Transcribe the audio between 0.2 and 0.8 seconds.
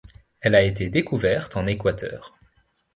Elle a